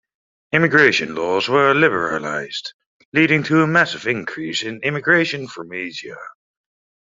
Immigration 0.51 1.13
laws 1.13 1.47
were 1.47 1.75
liberalised, 1.75 2.73
leading 3.13 3.43
to 3.43 3.61
a 3.61 3.67
massive 3.67 4.07
increase 4.07 4.63
in 4.63 4.81
immigration 4.81 5.47
from 5.47 5.71
Asia. 5.71 6.17